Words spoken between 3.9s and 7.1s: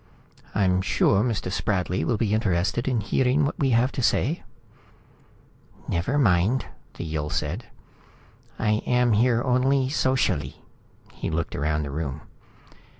to say." "Never mind," the